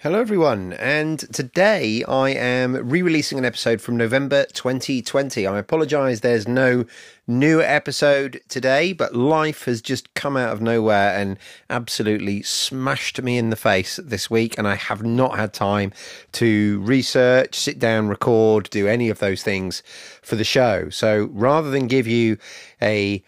[0.00, 5.46] Hello, everyone, and today I am re releasing an episode from November 2020.
[5.46, 6.84] I apologise, there's no
[7.26, 11.38] new episode today, but life has just come out of nowhere and
[11.70, 15.94] absolutely smashed me in the face this week, and I have not had time
[16.32, 19.82] to research, sit down, record, do any of those things
[20.20, 20.90] for the show.
[20.90, 22.36] So rather than give you
[22.82, 23.24] a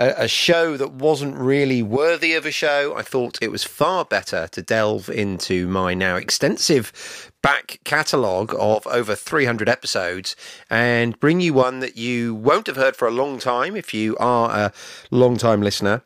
[0.00, 2.96] a, a show that wasn't really worthy of a show.
[2.96, 8.86] I thought it was far better to delve into my now extensive back catalogue of
[8.86, 10.34] over 300 episodes
[10.68, 14.16] and bring you one that you won't have heard for a long time if you
[14.18, 14.72] are a
[15.10, 16.02] long time listener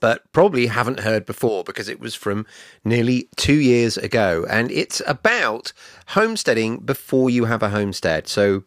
[0.00, 2.46] but probably haven't heard before because it was from
[2.84, 4.46] nearly two years ago.
[4.48, 5.72] And it's about
[6.08, 8.28] homesteading before you have a homestead.
[8.28, 8.62] So,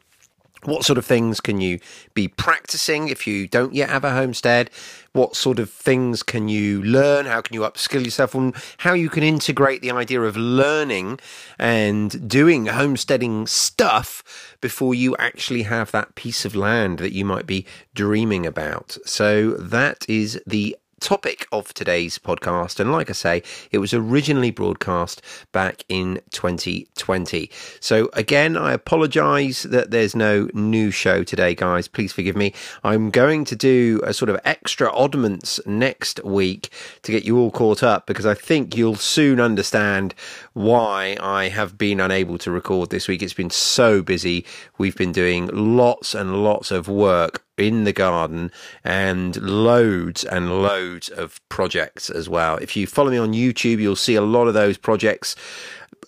[0.66, 1.80] what sort of things can you
[2.14, 4.70] be practicing if you don't yet have a homestead?
[5.14, 7.26] What sort of things can you learn?
[7.26, 11.20] How can you upskill yourself on how you can integrate the idea of learning
[11.60, 17.46] and doing homesteading stuff before you actually have that piece of land that you might
[17.46, 18.98] be dreaming about?
[19.06, 22.80] So that is the topic of today's podcast.
[22.80, 27.52] And like I say, it was originally broadcast back in 2020.
[27.82, 31.90] So again, I apologize that there's no new show today, guys.
[31.90, 32.54] Please forgive me.
[32.86, 36.70] I'm going to do a sort of extra oddments next week
[37.02, 40.16] to get you all caught up because I think you'll soon understand
[40.54, 43.22] why I have been unable to record this week.
[43.22, 44.46] It's been so busy.
[44.78, 48.52] We've been doing lots and lots of work in the garden
[48.84, 52.58] and loads and loads of projects as well.
[52.58, 55.36] If you follow me on YouTube, you'll see a lot of those projects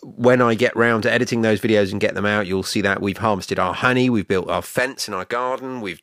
[0.06, 3.02] when I get round to editing those videos and get them out, you'll see that
[3.02, 6.02] we've harvested our honey, we've built our fence in our garden, we've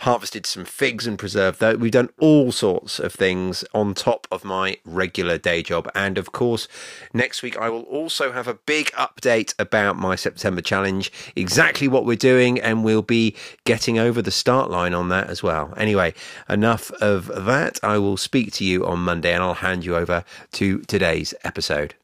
[0.00, 1.76] harvested some figs and preserved those.
[1.76, 5.88] We've done all sorts of things on top of my regular day job.
[5.94, 6.66] And of course,
[7.12, 12.04] next week I will also have a big update about my September challenge, exactly what
[12.04, 15.72] we're doing, and we'll be getting over the start line on that as well.
[15.76, 16.12] Anyway,
[16.48, 17.78] enough of that.
[17.84, 21.94] I will speak to you on Monday and I'll hand you over to today's episode.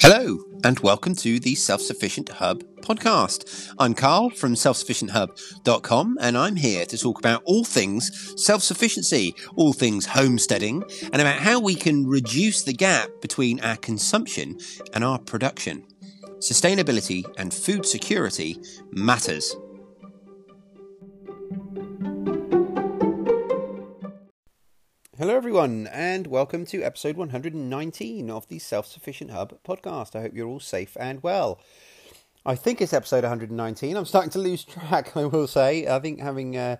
[0.00, 3.72] Hello, and welcome to the Self Sufficient Hub podcast.
[3.80, 9.72] I'm Carl from selfsufficienthub.com, and I'm here to talk about all things self sufficiency, all
[9.72, 14.58] things homesteading, and about how we can reduce the gap between our consumption
[14.94, 15.84] and our production.
[16.38, 18.56] Sustainability and food security
[18.92, 19.56] matters.
[25.18, 30.14] Hello, everyone, and welcome to episode 119 of the Self Sufficient Hub podcast.
[30.14, 31.58] I hope you're all safe and well.
[32.46, 33.96] I think it's episode 119.
[33.96, 35.88] I'm starting to lose track, I will say.
[35.88, 36.76] I think having uh,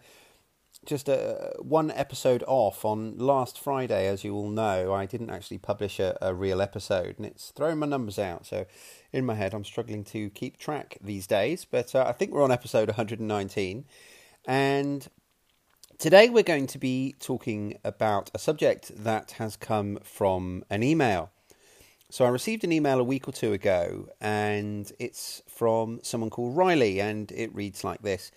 [0.86, 5.58] just a, one episode off on last Friday, as you all know, I didn't actually
[5.58, 8.46] publish a, a real episode, and it's throwing my numbers out.
[8.46, 8.66] So,
[9.12, 12.44] in my head, I'm struggling to keep track these days, but uh, I think we're
[12.44, 13.84] on episode 119.
[14.46, 15.08] And
[15.98, 21.32] Today, we're going to be talking about a subject that has come from an email.
[22.08, 26.56] So, I received an email a week or two ago, and it's from someone called
[26.56, 28.30] Riley, and it reads like this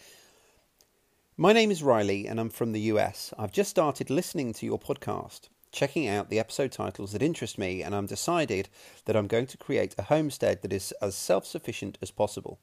[1.38, 3.32] My name is Riley, and I'm from the US.
[3.38, 7.84] I've just started listening to your podcast, checking out the episode titles that interest me,
[7.84, 8.70] and I'm decided
[9.06, 12.60] that I'm going to create a homestead that is as self sufficient as possible.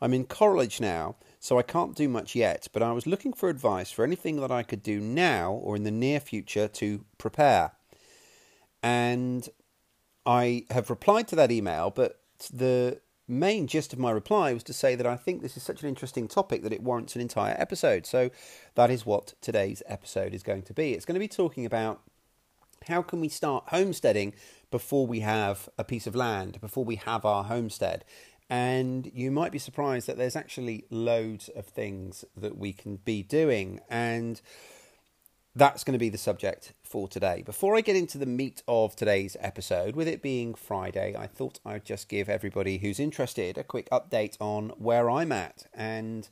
[0.00, 3.48] I'm in college now, so I can't do much yet, but I was looking for
[3.48, 7.72] advice for anything that I could do now or in the near future to prepare.
[8.82, 9.48] And
[10.24, 12.20] I have replied to that email, but
[12.52, 15.82] the main gist of my reply was to say that I think this is such
[15.82, 18.06] an interesting topic that it warrants an entire episode.
[18.06, 18.30] So
[18.74, 20.92] that is what today's episode is going to be.
[20.92, 22.02] It's going to be talking about
[22.86, 24.34] how can we start homesteading
[24.70, 28.04] before we have a piece of land, before we have our homestead,
[28.48, 33.22] and you might be surprised that there's actually loads of things that we can be
[33.22, 33.80] doing.
[33.90, 34.40] And
[35.56, 37.42] that's going to be the subject for today.
[37.44, 41.58] Before I get into the meat of today's episode, with it being Friday, I thought
[41.64, 45.64] I'd just give everybody who's interested a quick update on where I'm at.
[45.74, 46.28] And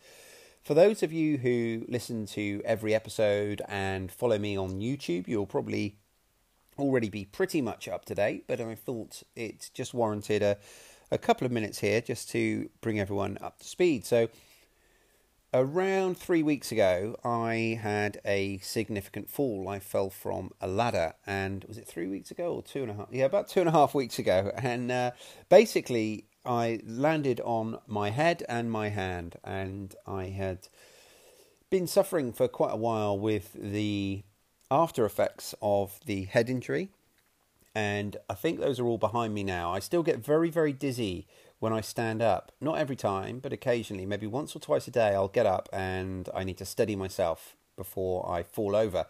[0.63, 5.47] for those of you who listen to every episode and follow me on YouTube, you'll
[5.47, 5.97] probably
[6.79, 10.59] already be pretty much up to date, but I thought it just warranted a
[11.11, 14.05] a couple of minutes here just to bring everyone up to speed.
[14.05, 14.29] So,
[15.53, 19.69] around three weeks ago, I had a significant fall.
[19.69, 22.95] I fell from a ladder, and was it three weeks ago or two and a
[22.95, 23.09] half?
[23.11, 24.51] Yeah, about two and a half weeks ago.
[24.57, 25.13] And uh,
[25.49, 30.69] basically, I landed on my head and my hand, and I had
[31.71, 34.23] been suffering for quite a while with the
[34.71, 36.89] after effects of the head injury,
[37.75, 39.73] and I think those are all behind me now.
[39.73, 41.27] I still get very, very dizzy
[41.59, 42.53] when I stand up.
[42.61, 46.29] Not every time, but occasionally, maybe once or twice a day, I'll get up and
[46.35, 49.07] I need to steady myself before I fall over.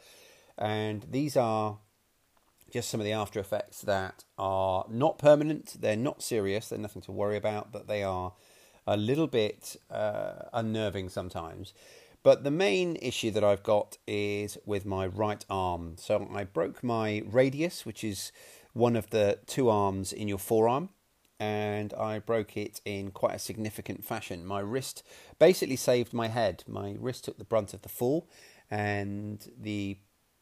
[0.56, 1.78] And these are
[2.72, 7.02] just some of the after effects that are not permanent, they're not serious, they're nothing
[7.02, 8.32] to worry about, but they are
[8.86, 11.72] a little bit uh, unnerving sometimes.
[12.24, 15.96] But the main issue that I've got is with my right arm.
[15.98, 18.32] So I broke my radius, which is
[18.72, 20.88] one of the two arms in your forearm,
[21.38, 24.46] and I broke it in quite a significant fashion.
[24.46, 25.02] My wrist
[25.38, 26.64] basically saved my head.
[26.66, 28.26] My wrist took the brunt of the fall,
[28.70, 29.98] and the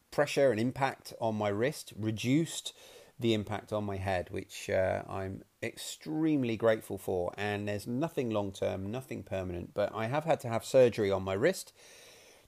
[0.09, 2.71] pressure and impact on my wrist reduced
[3.19, 7.33] the impact on my head, which uh, I'm extremely grateful for.
[7.37, 11.23] And there's nothing long term, nothing permanent, but I have had to have surgery on
[11.23, 11.73] my wrist.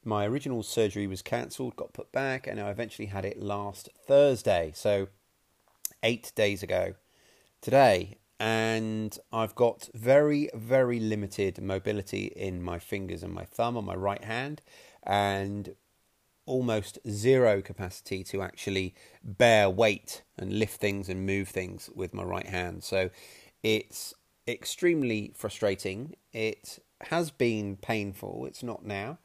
[0.04, 4.72] My original surgery was cancelled, got put back, and I eventually had it last Thursday,
[4.76, 5.08] so
[6.04, 6.94] eight days ago
[7.62, 8.18] today.
[8.40, 13.96] And I've got very, very limited mobility in my fingers and my thumb on my
[13.96, 14.62] right hand.
[15.04, 15.76] And
[16.46, 18.94] almost zero capacity to actually
[19.24, 22.84] bear weight and lift things and move things with my right hand.
[22.84, 23.10] So
[23.64, 24.14] it's
[24.48, 26.16] extremely frustrating.
[26.34, 28.46] It has been painful.
[28.46, 29.18] It's not now.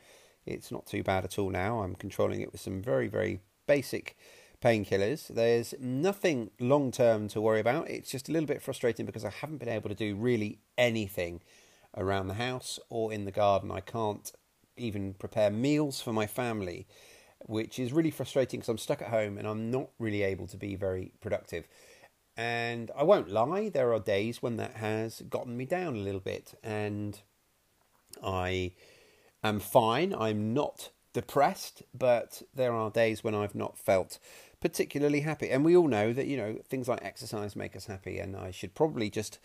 [0.47, 1.81] It's not too bad at all now.
[1.81, 4.17] I'm controlling it with some very, very basic
[4.63, 5.29] painkillers.
[5.29, 7.89] There's nothing long term to worry about.
[7.89, 11.43] It's just a little bit frustrating because I haven't been able to do really anything
[11.97, 13.71] around the house or in the garden.
[13.71, 14.33] I can't
[14.77, 16.87] even prepare meals for my family
[17.47, 20.57] which is really frustrating because I'm stuck at home and I'm not really able to
[20.57, 21.67] be very productive.
[22.37, 26.21] And I won't lie, there are days when that has gotten me down a little
[26.21, 27.21] bit, and
[28.23, 28.73] I
[29.43, 30.15] am fine.
[30.15, 34.19] I'm not depressed, but there are days when I've not felt
[34.61, 35.51] particularly happy.
[35.51, 38.53] And we all know that, you know, things like exercise make us happy, and I
[38.53, 39.39] should probably just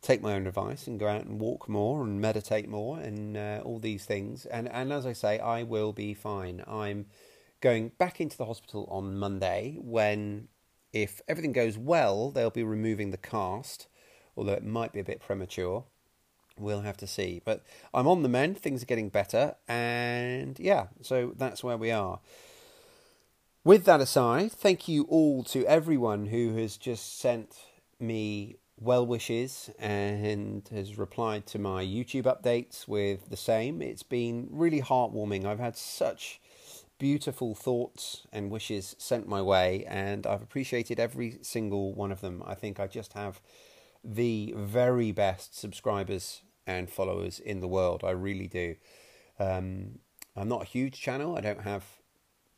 [0.00, 3.60] take my own advice and go out and walk more and meditate more and uh,
[3.64, 4.46] all these things.
[4.46, 6.64] And, and as I say, I will be fine.
[6.66, 7.06] I'm
[7.62, 10.48] going back into the hospital on Monday when,
[10.92, 13.86] if everything goes well, they'll be removing the cast,
[14.36, 15.84] although it might be a bit premature.
[16.58, 17.40] We'll have to see.
[17.42, 17.64] But
[17.94, 22.20] I'm on the mend, things are getting better, and yeah, so that's where we are.
[23.64, 27.56] With that aside, thank you all to everyone who has just sent
[28.00, 33.80] me well wishes and has replied to my YouTube updates with the same.
[33.80, 35.44] It's been really heartwarming.
[35.44, 36.40] I've had such
[37.02, 42.44] beautiful thoughts and wishes sent my way, and I've appreciated every single one of them.
[42.46, 43.40] I think I just have
[44.04, 48.04] the very best subscribers and followers in the world.
[48.04, 48.76] I really do.
[49.40, 49.98] Um,
[50.36, 51.82] I'm not a huge channel, I don't have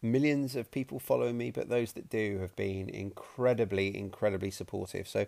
[0.03, 5.09] millions of people following me, but those that do have been incredibly, incredibly supportive.
[5.09, 5.25] So,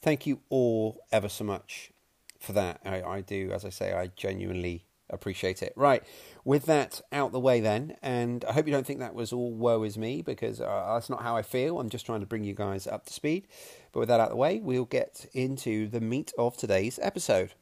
[0.00, 1.92] thank you all ever so much
[2.40, 2.80] for that.
[2.82, 5.72] I, I do, as I say, I genuinely appreciate it.
[5.76, 6.02] Right,
[6.44, 9.52] with that out the way then, and I hope you don't think that was all
[9.52, 11.80] woe is me because uh, that's not how I feel.
[11.80, 13.46] I'm just trying to bring you guys up to speed.
[13.92, 17.52] But with that out the way, we'll get into the meat of today's episode.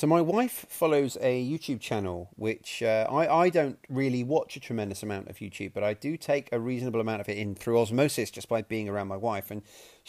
[0.00, 4.60] So my wife follows a YouTube channel, which uh, I I don't really watch a
[4.60, 7.78] tremendous amount of YouTube, but I do take a reasonable amount of it in through
[7.78, 9.50] osmosis just by being around my wife.
[9.50, 9.60] And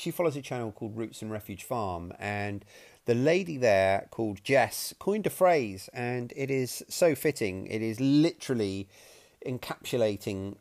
[0.01, 2.65] she follows a channel called Roots and Refuge Farm, and
[3.05, 7.67] the lady there called Jess coined a phrase, and it is so fitting.
[7.67, 8.89] It is literally
[9.45, 10.55] encapsulating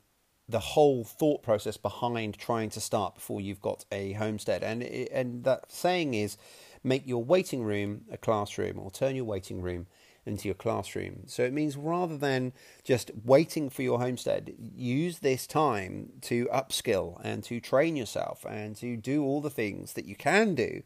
[0.46, 5.10] the whole thought process behind trying to start before you've got a homestead, and it,
[5.10, 6.36] and that saying is
[6.84, 9.86] make your waiting room a classroom or turn your waiting room
[10.30, 11.24] into your classroom.
[11.26, 12.52] So it means rather than
[12.84, 18.76] just waiting for your homestead, use this time to upskill and to train yourself and
[18.76, 20.82] to do all the things that you can do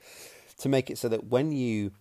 [0.58, 1.92] to make it so that when you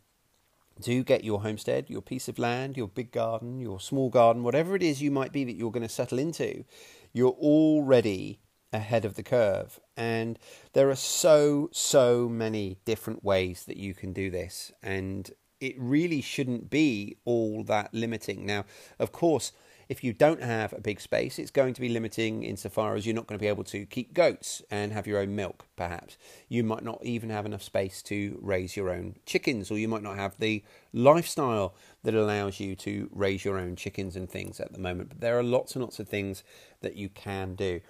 [0.81, 4.75] do get your homestead, your piece of land, your big garden, your small garden, whatever
[4.75, 6.65] it is you might be that you're going to settle into,
[7.11, 8.39] you're already
[8.71, 9.79] ahead of the curve.
[9.95, 10.39] And
[10.73, 14.71] there are so, so many different ways that you can do this.
[14.81, 15.29] And
[15.63, 18.45] it really shouldn't be all that limiting.
[18.45, 18.65] Now,
[18.99, 19.51] of course,
[19.89, 23.15] if you don't have a big space, it's going to be limiting insofar as you're
[23.15, 26.17] not going to be able to keep goats and have your own milk, perhaps.
[26.47, 30.03] You might not even have enough space to raise your own chickens, or you might
[30.03, 34.73] not have the lifestyle that allows you to raise your own chickens and things at
[34.73, 35.09] the moment.
[35.09, 36.43] But there are lots and lots of things
[36.81, 37.81] that you can do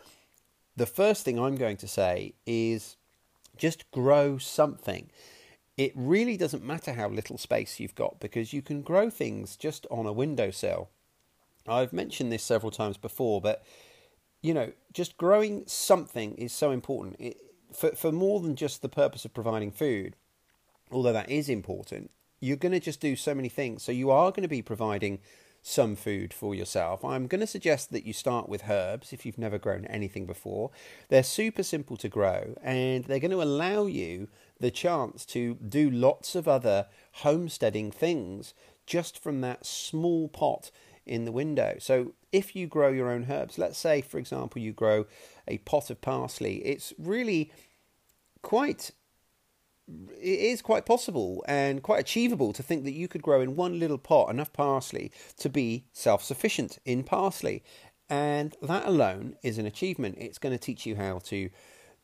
[0.75, 2.97] the first thing I'm going to say is
[3.57, 5.09] just grow something.
[5.77, 9.87] It really doesn't matter how little space you've got because you can grow things just
[9.89, 10.89] on a windowsill.
[11.67, 13.63] I've mentioned this several times before, but
[14.41, 17.37] you know, just growing something is so important it,
[17.73, 20.15] for for more than just the purpose of providing food.
[20.91, 23.81] Although that is important, you're going to just do so many things.
[23.83, 25.19] So you are going to be providing
[25.65, 27.05] some food for yourself.
[27.05, 30.71] I'm going to suggest that you start with herbs if you've never grown anything before.
[31.07, 34.27] They're super simple to grow and they're going to allow you
[34.59, 38.53] the chance to do lots of other homesteading things
[38.85, 40.69] just from that small pot
[41.05, 41.77] in the window.
[41.79, 45.05] So if you grow your own herbs, let's say, for example, you grow
[45.47, 47.53] a pot of parsley, it's really
[48.41, 48.91] quite
[49.87, 53.79] it is quite possible and quite achievable to think that you could grow in one
[53.79, 57.63] little pot enough parsley to be self sufficient in parsley.
[58.09, 60.17] And that alone is an achievement.
[60.19, 61.49] It's going to teach you how to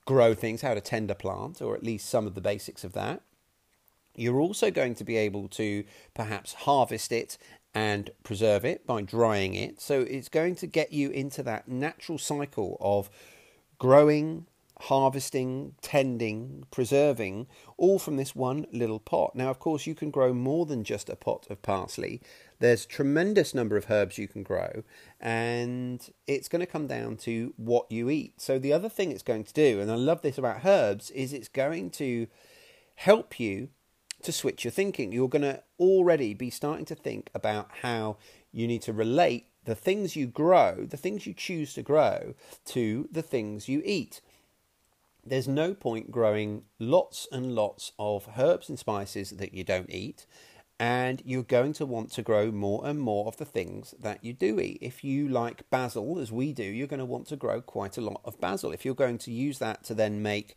[0.05, 2.93] grow things, how to tend a plant, or at least some of the basics of
[2.93, 3.21] that.
[4.15, 5.83] You're also going to be able to
[6.13, 7.37] perhaps harvest it
[7.73, 9.79] and preserve it by drying it.
[9.79, 13.09] So it's going to get you into that natural cycle of
[13.77, 14.47] growing,
[14.83, 19.35] harvesting, tending, preserving, all from this one little pot.
[19.35, 22.21] Now, of course, you can grow more than just a pot of parsley.
[22.59, 24.83] There's a tremendous number of herbs you can grow,
[25.19, 28.39] and it's going to come down to what you eat.
[28.41, 31.33] So, the other thing it's going to do, and I love this about herbs, is
[31.33, 32.27] it's going to
[32.95, 33.69] help you
[34.23, 35.11] to switch your thinking.
[35.11, 38.17] You're going to already be starting to think about how
[38.51, 42.33] you need to relate the things you grow, the things you choose to grow,
[42.65, 44.21] to the things you eat
[45.25, 50.25] there's no point growing lots and lots of herbs and spices that you don't eat.
[50.81, 54.31] And you're going to want to grow more and more of the things that you
[54.31, 54.77] do eat.
[54.79, 58.01] If you like basil, as we do, you're going to want to grow quite a
[58.01, 58.71] lot of basil.
[58.71, 60.55] If you're going to use that to then make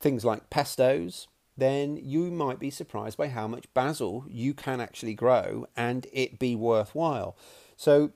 [0.00, 1.26] things like pestos,
[1.56, 6.38] then you might be surprised by how much basil you can actually grow and it
[6.38, 7.36] be worthwhile.
[7.76, 8.12] So,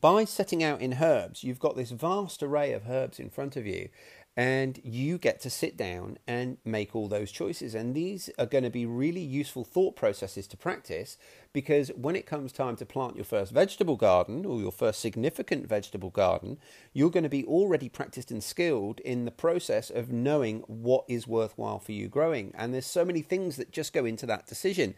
[0.00, 3.66] by setting out in herbs, you've got this vast array of herbs in front of
[3.66, 3.88] you,
[4.38, 7.74] and you get to sit down and make all those choices.
[7.74, 11.16] And these are going to be really useful thought processes to practice
[11.52, 15.66] because when it comes time to plant your first vegetable garden or your first significant
[15.66, 16.56] vegetable garden,
[16.92, 21.26] you're going to be already practiced and skilled in the process of knowing what is
[21.26, 22.54] worthwhile for you growing.
[22.56, 24.94] And there's so many things that just go into that decision.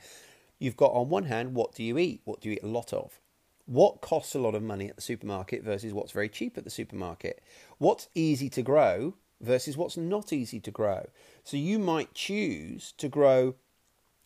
[0.58, 2.20] You've got, on one hand, what do you eat?
[2.24, 3.20] What do you eat a lot of?
[3.64, 6.70] What costs a lot of money at the supermarket versus what's very cheap at the
[6.70, 7.42] supermarket?
[7.78, 11.08] What's easy to grow versus what's not easy to grow.
[11.44, 13.54] So you might choose to grow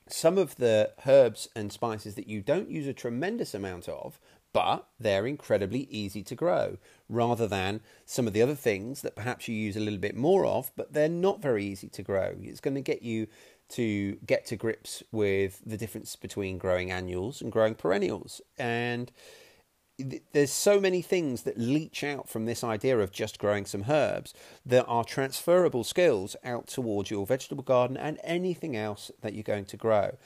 [0.09, 4.19] some of the herbs and spices that you don't use a tremendous amount of,
[4.53, 6.79] but they're incredibly easy to grow,
[7.09, 10.47] rather than some of the other things that perhaps you use a little bit more
[10.47, 12.37] of, but they're not very easy to grow.
[12.41, 13.27] It's going to get you
[13.71, 18.41] to get to grips with the difference between growing annuals and growing perennials.
[18.59, 19.11] And
[19.99, 24.35] there's so many things that leach out from this idea of just growing some herbs
[24.67, 29.67] that are transferable skills out towards your vegetable garden and anything else that you're going
[29.67, 30.17] to grow.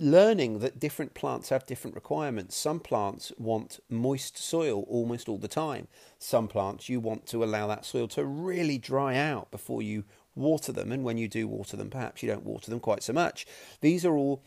[0.00, 2.56] Learning that different plants have different requirements.
[2.56, 5.88] Some plants want moist soil almost all the time.
[6.18, 10.04] Some plants you want to allow that soil to really dry out before you
[10.36, 13.12] water them, and when you do water them, perhaps you don't water them quite so
[13.12, 13.44] much.
[13.80, 14.44] These are all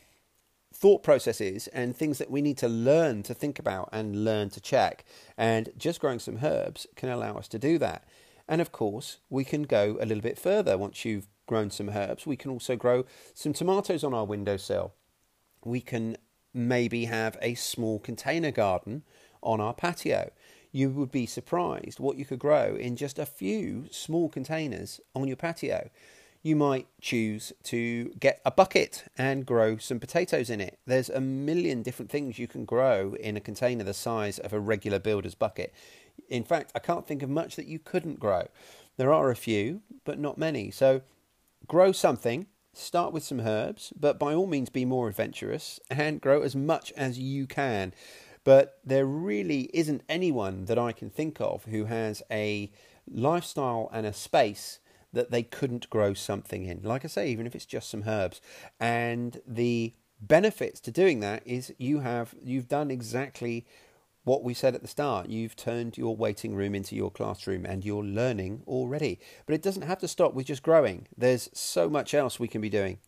[0.82, 4.60] thought processes and things that we need to learn to think about and learn to
[4.60, 5.06] check.
[5.38, 8.04] And just growing some herbs can allow us to do that.
[8.48, 10.80] And of course, we can go a little bit further.
[10.80, 14.96] Once you've grown some herbs, we can also grow some tomatoes on our windowsill.
[15.64, 16.18] We can
[16.52, 19.04] maybe have a small container garden
[19.44, 20.32] on our patio.
[20.72, 25.28] You would be surprised what you could grow in just a few small containers on
[25.28, 25.92] your patio
[26.44, 30.80] you might choose to get a bucket and grow some potatoes in it.
[30.88, 34.60] There's a million different things you can grow in a container the size of a
[34.60, 35.74] regular builder's bucket.
[36.30, 38.48] In fact, I can't think of much that you couldn't grow.
[38.98, 40.72] There are a few, but not many.
[40.72, 41.02] So
[41.68, 46.42] grow something, start with some herbs, but by all means be more adventurous and grow
[46.42, 47.94] as much as you can.
[48.44, 52.72] But there really isn't anyone that I can think of who has a
[53.08, 54.80] lifestyle and a space
[55.14, 56.82] that they couldn't grow something in.
[56.84, 58.42] Like I say, even if it's just some herbs.
[58.80, 63.66] And the benefits to doing that is you have you've done exactly
[64.24, 65.30] what we said at the start.
[65.30, 69.20] You've turned your waiting room into your classroom and you're learning already.
[69.46, 71.08] But it doesn't have to stop with just growing.
[71.18, 73.00] There's so much else we can be doing.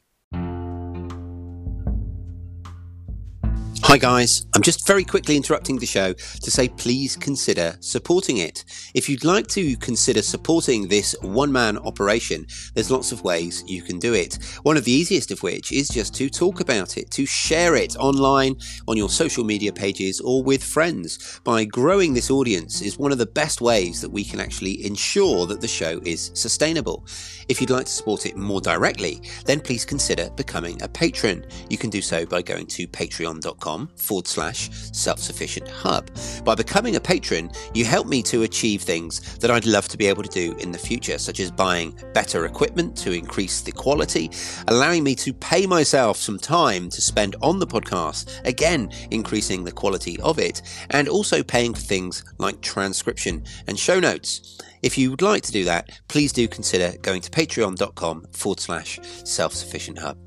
[3.94, 4.48] Hi, guys.
[4.56, 8.66] I'm just very quickly interrupting the show to say please consider supporting it.
[8.96, 13.84] If you'd like to consider supporting this one man operation, there's lots of ways you
[13.84, 14.40] can do it.
[14.64, 17.96] One of the easiest of which is just to talk about it, to share it
[17.98, 18.56] online,
[18.88, 21.40] on your social media pages, or with friends.
[21.44, 25.46] By growing this audience is one of the best ways that we can actually ensure
[25.46, 27.06] that the show is sustainable.
[27.48, 31.46] If you'd like to support it more directly, then please consider becoming a patron.
[31.70, 36.10] You can do so by going to patreon.com forward slash self sufficient hub.
[36.44, 40.08] By becoming a patron, you help me to achieve things that I'd love to be
[40.08, 44.32] able to do in the future, such as buying better equipment to increase the quality,
[44.68, 49.72] allowing me to pay myself some time to spend on the podcast, again, increasing the
[49.72, 54.60] quality of it, and also paying for things like transcription and show notes.
[54.82, 59.00] If you would like to do that, please do consider going to patreon.com forward slash
[59.24, 60.18] self sufficient hub.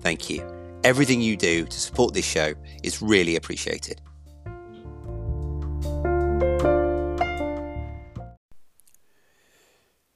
[0.00, 0.59] Thank you.
[0.82, 4.00] Everything you do to support this show is really appreciated.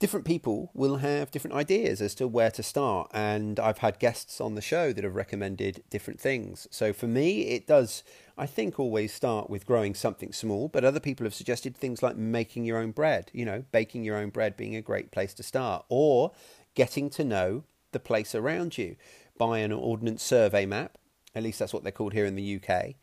[0.01, 4.41] Different people will have different ideas as to where to start, and I've had guests
[4.41, 6.67] on the show that have recommended different things.
[6.71, 8.03] So for me, it does,
[8.39, 12.17] I think, always start with growing something small, but other people have suggested things like
[12.17, 15.43] making your own bread, you know, baking your own bread being a great place to
[15.43, 16.33] start, or
[16.75, 18.97] getting to know the place around you
[19.39, 20.99] buy an ordnance survey map,
[21.35, 22.95] at least that's what they're called here in the UK,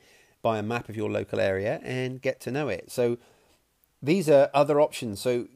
[0.42, 2.92] buy a map of your local area and get to know it.
[2.92, 3.18] So
[4.02, 5.22] these are other options.
[5.22, 5.48] So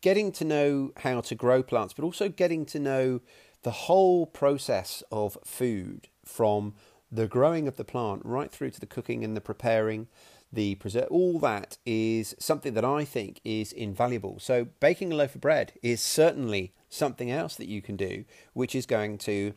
[0.00, 3.20] getting to know how to grow plants, but also getting to know
[3.62, 6.74] the whole process of food from
[7.10, 10.08] the growing of the plant right through to the cooking and the preparing,
[10.52, 14.38] the preserve, all that is something that I think is invaluable.
[14.38, 18.74] So baking a loaf of bread is certainly something else that you can do, which
[18.74, 19.54] is going to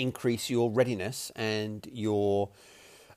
[0.00, 2.50] increase your readiness and your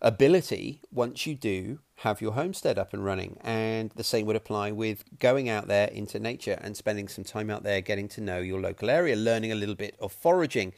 [0.01, 3.37] ability once you do have your homestead up and running.
[3.41, 7.49] And the same would apply with going out there into nature and spending some time
[7.49, 10.73] out there getting to know your local area, learning a little bit of foraging.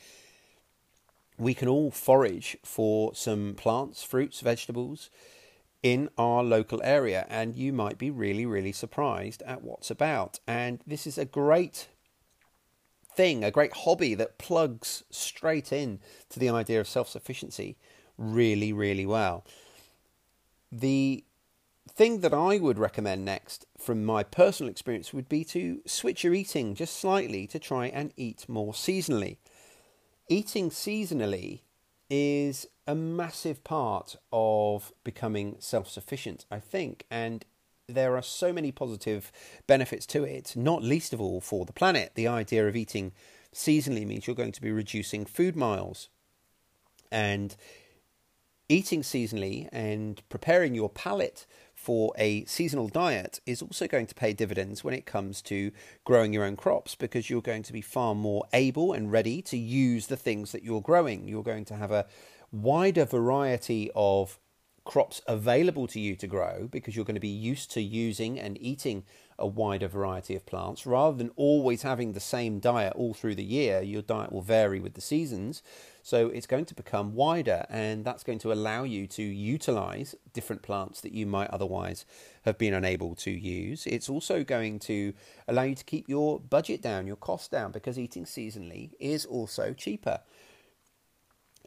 [1.37, 5.09] We can all forage for some plants, fruits, vegetables
[5.81, 10.39] in our local area, and you might be really, really surprised at what's about.
[10.47, 11.87] And this is a great
[13.15, 15.99] thing, a great hobby that plugs straight in
[16.29, 17.77] to the idea of self sufficiency
[18.17, 19.45] really, really well.
[20.71, 21.23] The
[21.89, 26.33] thing that I would recommend next, from my personal experience, would be to switch your
[26.33, 29.37] eating just slightly to try and eat more seasonally.
[30.27, 31.61] Eating seasonally
[32.09, 37.45] is a massive part of becoming self sufficient, I think, and
[37.87, 39.31] there are so many positive
[39.67, 42.13] benefits to it, not least of all for the planet.
[42.15, 43.11] The idea of eating
[43.53, 46.09] seasonally means you're going to be reducing food miles.
[47.11, 47.55] And
[48.67, 51.45] eating seasonally and preparing your palate
[51.75, 55.71] for a seasonal diet is also going to pay dividends when it comes to
[56.03, 59.57] growing your own crops because you're going to be far more able and ready to
[59.57, 61.27] use the things that you're growing.
[61.27, 62.07] You're going to have a
[62.51, 64.39] wider variety of
[64.85, 68.57] crops available to you to grow because you're going to be used to using and
[68.61, 69.03] eating
[69.37, 73.43] a wider variety of plants rather than always having the same diet all through the
[73.43, 73.81] year.
[73.81, 75.61] Your diet will vary with the seasons.
[76.03, 80.61] So it's going to become wider, and that's going to allow you to utilize different
[80.61, 82.05] plants that you might otherwise
[82.43, 83.87] have been unable to use.
[83.87, 85.13] It's also going to
[85.47, 89.73] allow you to keep your budget down, your cost down, because eating seasonally is also
[89.73, 90.19] cheaper.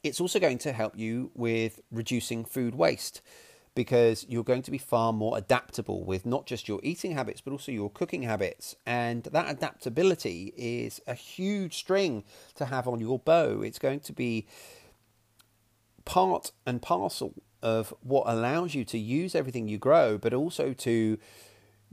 [0.03, 3.21] It's also going to help you with reducing food waste
[3.75, 7.53] because you're going to be far more adaptable with not just your eating habits but
[7.53, 8.75] also your cooking habits.
[8.87, 12.25] And that adaptability is a huge string
[12.57, 13.63] to have on your bow.
[13.63, 14.47] It's going to be
[16.05, 21.19] part and parcel of what allows you to use everything you grow, but also to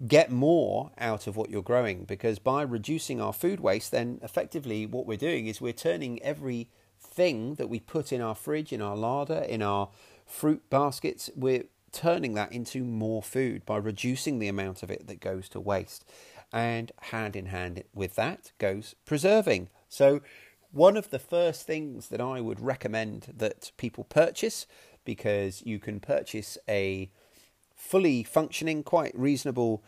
[0.08, 4.86] get more out of what you're growing because by reducing our food waste then effectively
[4.86, 6.68] what we're doing is we're turning every
[7.16, 9.90] thing that we put in our fridge, in our larder, in our
[10.26, 15.22] fruit baskets, we're turning that into more food by reducing the amount of it that
[15.22, 16.04] goes to waste.
[16.52, 19.70] And hand in hand with that goes preserving.
[19.90, 20.22] So,
[20.72, 24.68] one of the first things that I would recommend that people purchase,
[25.06, 27.10] because you can purchase a
[27.76, 29.84] fully functioning, quite reasonable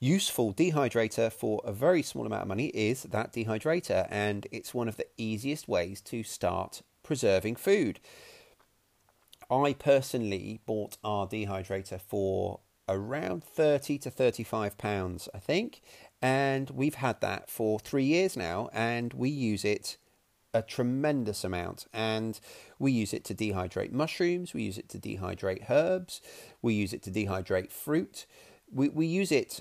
[0.00, 4.88] useful dehydrator for a very small amount of money is that dehydrator, and it's one
[4.88, 8.00] of the easiest ways to start preserving food.
[9.50, 15.82] I personally bought our dehydrator for around 30 to 35 pounds, I think,
[16.22, 19.98] and we've had that for three years now, and we use it
[20.52, 21.86] a tremendous amount.
[21.92, 22.40] And
[22.78, 26.20] we use it to dehydrate mushrooms, we use it to dehydrate herbs,
[26.62, 28.26] we use it to dehydrate fruit.
[28.72, 29.60] We, we use it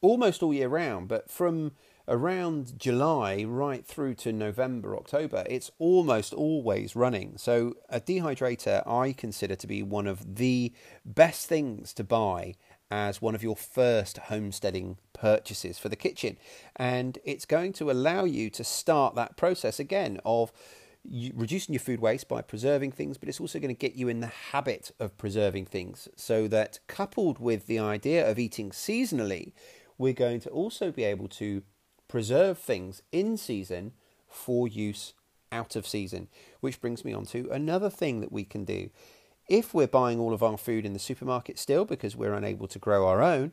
[0.00, 1.72] almost all year round, but from
[2.08, 7.36] around July right through to November, October, it's almost always running.
[7.36, 10.72] So, a dehydrator I consider to be one of the
[11.04, 12.54] best things to buy
[12.90, 16.36] as one of your first homesteading purchases for the kitchen.
[16.76, 20.52] And it's going to allow you to start that process again of
[21.34, 24.20] reducing your food waste by preserving things, but it's also going to get you in
[24.20, 29.52] the habit of preserving things so that coupled with the idea of eating seasonally,
[29.98, 31.62] we're going to also be able to
[32.08, 33.92] preserve things in season
[34.28, 35.14] for use
[35.52, 36.28] out of season.
[36.60, 38.90] Which brings me on to another thing that we can do.
[39.48, 42.78] If we're buying all of our food in the supermarket still because we're unable to
[42.78, 43.52] grow our own,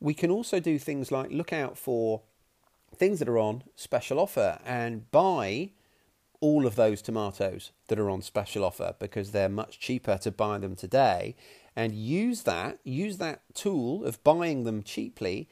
[0.00, 2.22] we can also do things like look out for
[2.94, 5.70] things that are on special offer and buy
[6.40, 10.58] all of those tomatoes that are on special offer because they're much cheaper to buy
[10.58, 11.34] them today
[11.74, 15.48] and use that use that tool of buying them cheaply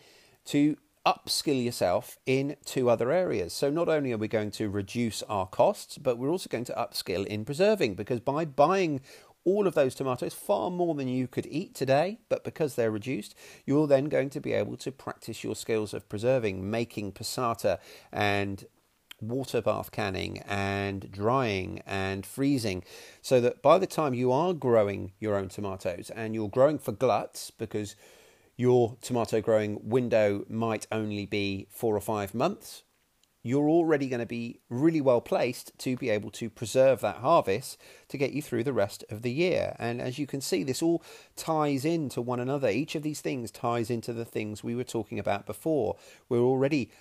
[0.47, 3.53] to upskill yourself in two other areas.
[3.53, 6.75] So not only are we going to reduce our costs, but we're also going to
[6.75, 9.01] upskill in preserving because by buying
[9.45, 13.35] all of those tomatoes, far more than you could eat today, but because they're reduced,
[13.67, 17.79] you're then going to be able to practice your skills of preserving, making passata
[18.13, 18.67] and
[19.21, 22.83] water bath canning and drying and freezing
[23.21, 26.91] so that by the time you are growing your own tomatoes and you're growing for
[26.93, 27.95] gluts because
[28.57, 32.83] your tomato growing window might only be four or five months,
[33.43, 37.77] you're already going to be really well placed to be able to preserve that harvest
[38.09, 39.75] to get you through the rest of the year.
[39.79, 41.03] And as you can see, this all
[41.35, 42.69] ties into one another.
[42.69, 45.97] Each of these things ties into the things we were talking about before.
[46.29, 46.93] We're already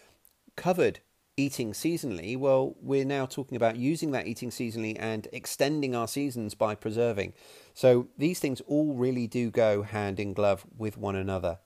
[0.56, 1.00] covered
[1.38, 6.56] eating seasonally, well, we're now talking about using that eating seasonally and extending our seasons
[6.56, 7.34] by preserving.
[7.74, 11.60] So these things all really do go hand in glove with one another.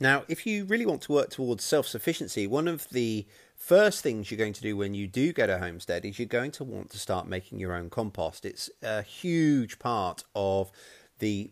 [0.00, 4.30] Now, if you really want to work towards self sufficiency, one of the first things
[4.30, 6.90] you're going to do when you do get a homestead is you're going to want
[6.90, 8.44] to start making your own compost.
[8.44, 10.70] It's a huge part of
[11.18, 11.50] the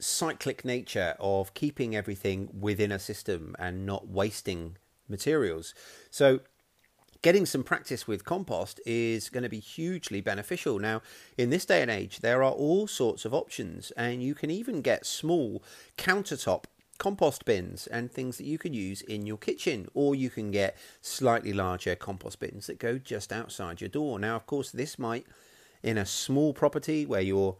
[0.00, 4.76] cyclic nature of keeping everything within a system and not wasting
[5.08, 5.74] materials.
[6.10, 6.40] So,
[7.22, 10.78] getting some practice with compost is going to be hugely beneficial.
[10.78, 11.02] Now,
[11.36, 14.82] in this day and age, there are all sorts of options, and you can even
[14.82, 15.62] get small
[15.96, 16.64] countertop
[16.98, 20.76] compost bins and things that you can use in your kitchen, or you can get
[21.00, 24.18] slightly larger compost bins that go just outside your door.
[24.18, 25.26] Now, of course, this might,
[25.82, 27.56] in a small property where you're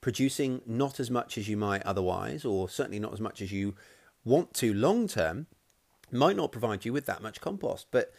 [0.00, 3.74] producing not as much as you might otherwise, or certainly not as much as you
[4.24, 5.46] want to long term,
[6.10, 8.12] might not provide you with that much compost, but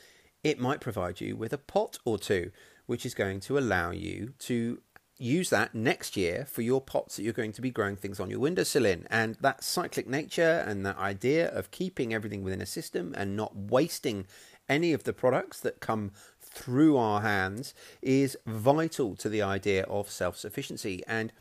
[0.43, 2.51] it might provide you with a pot or two,
[2.85, 4.81] which is going to allow you to
[5.17, 8.29] use that next year for your pots that you're going to be growing things on
[8.29, 9.07] your windowsill in.
[9.11, 13.55] And that cyclic nature and that idea of keeping everything within a system and not
[13.55, 14.25] wasting
[14.67, 20.09] any of the products that come through our hands is vital to the idea of
[20.09, 21.03] self sufficiency.
[21.07, 21.31] And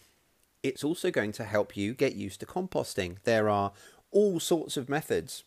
[0.62, 3.16] it's also going to help you get used to composting.
[3.24, 3.72] There are
[4.10, 5.44] all sorts of methods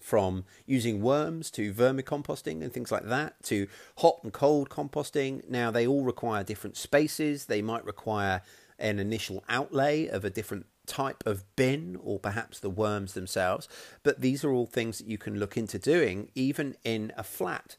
[0.00, 3.66] from using worms to vermicomposting and things like that to
[3.98, 5.48] hot and cold composting.
[5.48, 8.42] Now, they all require different spaces, they might require
[8.78, 13.68] an initial outlay of a different type of bin or perhaps the worms themselves,
[14.02, 17.76] but these are all things that you can look into doing even in a flat.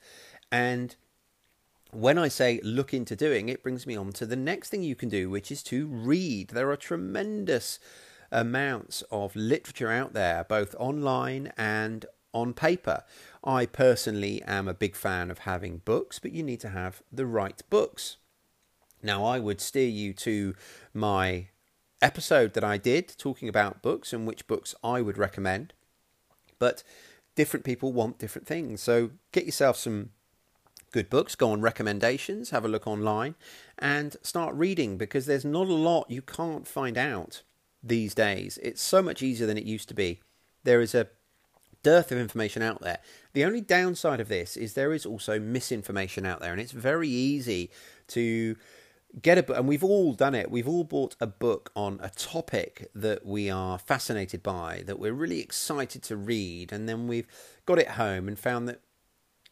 [0.51, 0.95] And
[1.91, 4.95] when I say look into doing, it brings me on to the next thing you
[4.95, 6.49] can do, which is to read.
[6.49, 7.79] There are tremendous
[8.31, 13.03] amounts of literature out there, both online and on paper.
[13.43, 17.25] I personally am a big fan of having books, but you need to have the
[17.25, 18.17] right books.
[19.01, 20.55] Now, I would steer you to
[20.93, 21.47] my
[22.01, 25.73] episode that I did talking about books and which books I would recommend,
[26.59, 26.83] but
[27.35, 28.81] different people want different things.
[28.81, 30.09] So get yourself some
[30.91, 33.35] good books, go on recommendations, have a look online,
[33.77, 37.43] and start reading because there's not a lot you can't find out
[37.83, 38.57] these days.
[38.61, 40.21] It's so much easier than it used to be.
[40.63, 41.07] There is a
[41.83, 42.99] dearth of information out there.
[43.33, 47.09] The only downside of this is there is also misinformation out there, and it's very
[47.09, 47.69] easy
[48.09, 48.55] to
[49.21, 50.51] get a book, and we've all done it.
[50.51, 55.13] We've all bought a book on a topic that we are fascinated by, that we're
[55.13, 57.27] really excited to read, and then we've
[57.65, 58.81] got it home and found that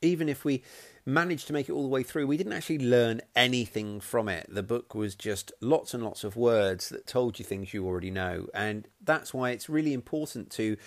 [0.01, 0.61] even if we
[1.05, 4.47] managed to make it all the way through, we didn't actually learn anything from it.
[4.49, 8.11] The book was just lots and lots of words that told you things you already
[8.11, 8.47] know.
[8.53, 10.77] And that's why it's really important to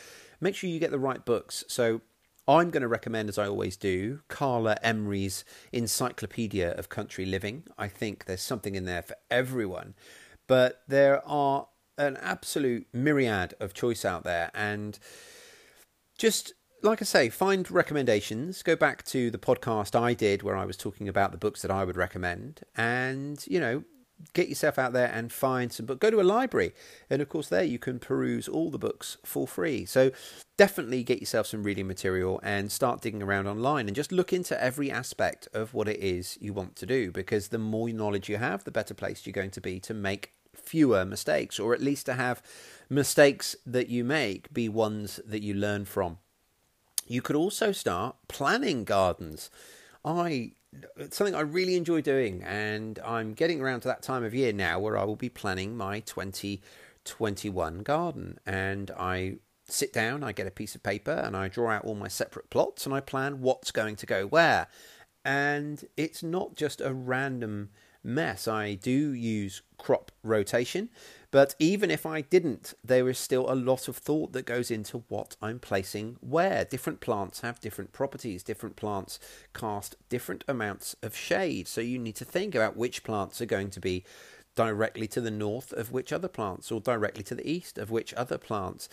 [0.41, 1.65] make sure you get the right books.
[1.69, 2.01] So
[2.49, 7.65] I'm going to recommend, as I always do, Carla Emery's Encyclopedia of Country Living.
[7.77, 9.95] I think there's something in there for everyone,
[10.47, 14.99] but there are an absolute myriad of choice out there, and
[16.17, 18.63] just like I say, find recommendations.
[18.63, 21.71] Go back to the podcast I did where I was talking about the books that
[21.71, 23.85] I would recommend, and you know,
[24.33, 25.99] get yourself out there and find some books.
[25.99, 26.73] Go to a library,
[27.11, 29.85] and of course, there you can peruse all the books for free.
[29.85, 30.11] So,
[30.57, 34.61] definitely get yourself some reading material and start digging around online and just look into
[34.63, 38.37] every aspect of what it is you want to do because the more knowledge you
[38.37, 42.07] have, the better placed you're going to be to make fewer mistakes, or at least
[42.07, 42.43] to have
[42.89, 46.19] mistakes that you make be ones that you learn from.
[47.09, 49.51] You could also start planning gardens.
[50.05, 50.53] I
[50.97, 54.53] it's something I really enjoy doing, and I'm getting around to that time of year
[54.53, 58.39] now where I will be planning my 2021 garden.
[58.47, 61.95] And I sit down, I get a piece of paper, and I draw out all
[61.95, 64.67] my separate plots, and I plan what's going to go where.
[65.25, 67.71] And it's not just a random
[68.05, 68.47] mess.
[68.47, 70.91] I do use crop rotation,
[71.31, 75.05] but even if I didn't, there is still a lot of thought that goes into
[75.09, 76.65] what I'm placing where.
[76.65, 79.19] Different plants have different properties, different plants
[79.53, 81.69] cast different amounts of shade.
[81.69, 84.05] So you need to think about which plants are going to be
[84.55, 88.13] directly to the north of which other plants or directly to the east of which
[88.15, 88.89] other plants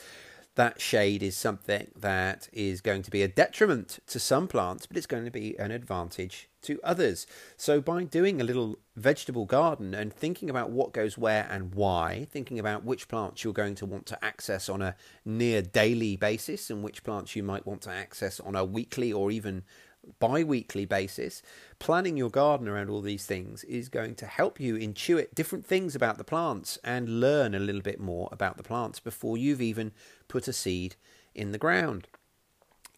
[0.56, 4.98] that shade is something that is going to be a detriment to some plants, but
[4.98, 7.28] it's going to be an advantage to others.
[7.58, 12.28] So, by doing a little vegetable garden and thinking about what goes where and why,
[12.32, 16.70] thinking about which plants you're going to want to access on a near daily basis
[16.70, 19.64] and which plants you might want to access on a weekly or even
[20.20, 21.42] bi weekly basis,
[21.80, 25.96] planning your garden around all these things is going to help you intuit different things
[25.96, 29.92] about the plants and learn a little bit more about the plants before you've even
[30.28, 30.96] put a seed
[31.34, 32.08] in the ground.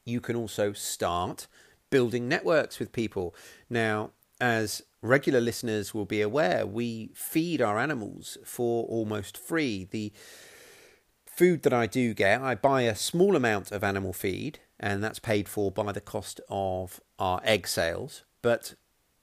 [0.06, 1.48] You can also start
[1.90, 3.36] building networks with people.
[3.70, 9.88] Now, as regular listeners will be aware, we feed our animals for almost free.
[9.90, 10.14] The
[11.26, 15.20] food that I do get, I buy a small amount of animal feed and that's
[15.20, 18.24] paid for by the cost of our egg sales.
[18.42, 18.76] But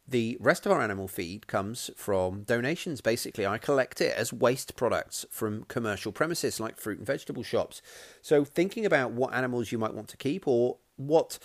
[0.06, 3.00] the rest of our animal feed comes from donations.
[3.00, 7.80] Basically, I collect it as waste products from commercial premises like fruit and vegetable shops.
[8.20, 11.38] So, thinking about what animals you might want to keep or what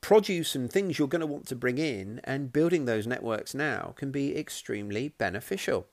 [0.00, 3.94] produce and things you're going to want to bring in and building those networks now
[3.96, 5.86] can be extremely beneficial.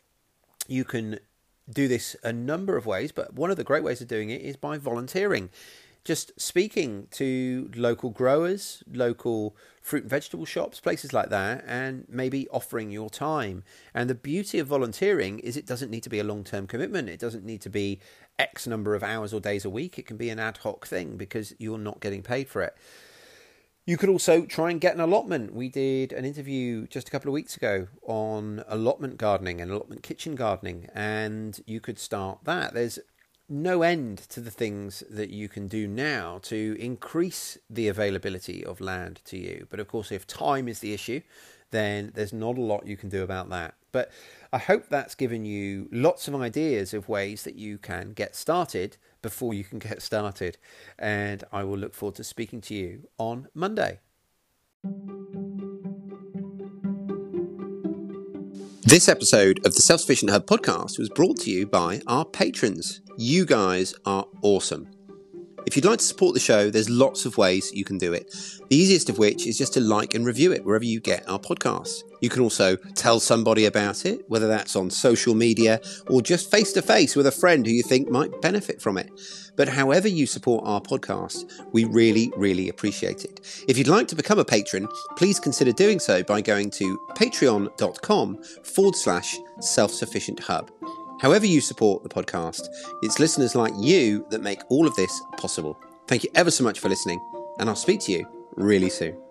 [0.68, 1.20] You can
[1.70, 4.42] do this a number of ways, but one of the great ways of doing it
[4.42, 5.50] is by volunteering
[6.04, 12.48] just speaking to local growers, local fruit and vegetable shops, places like that, and maybe
[12.50, 13.64] offering your time.
[13.94, 17.10] And the beauty of volunteering is it doesn't need to be a long term commitment.
[17.10, 18.00] It doesn't need to be
[18.40, 20.00] X number of hours or days a week.
[20.00, 22.76] It can be an ad hoc thing because you're not getting paid for it.
[23.86, 25.56] You could also try and get an allotment.
[25.56, 30.04] We did an interview just a couple of weeks ago on allotment gardening and allotment
[30.04, 32.76] kitchen gardening, and you could start that.
[32.76, 33.00] There's
[33.52, 38.80] no end to the things that you can do now to increase the availability of
[38.80, 39.68] land to you.
[39.70, 41.22] But of course, if time is the issue,
[41.72, 43.76] then there's not a lot you can do about that.
[43.92, 44.12] But
[44.54, 48.98] I hope that's given you lots of ideas of ways that you can get started
[49.22, 50.58] before you can get started.
[50.98, 54.00] And I will look forward to speaking to you on Monday.
[58.92, 63.00] This episode of the Self Sufficient Hub podcast was brought to you by our patrons.
[63.18, 64.90] You guys are awesome.
[65.66, 68.36] If you'd like to support the show, there's lots of ways you can do it.
[68.70, 71.40] The easiest of which is just to like and review it wherever you get our
[71.40, 72.02] podcasts.
[72.22, 76.72] You can also tell somebody about it, whether that's on social media or just face
[76.74, 79.12] to face with a friend who you think might benefit from it.
[79.56, 83.64] But however you support our podcast, we really, really appreciate it.
[83.68, 88.44] If you'd like to become a patron, please consider doing so by going to patreon.com
[88.64, 90.72] forward slash self sufficient hub.
[91.22, 92.68] However, you support the podcast,
[93.04, 95.78] it's listeners like you that make all of this possible.
[96.08, 97.20] Thank you ever so much for listening,
[97.60, 99.31] and I'll speak to you really soon.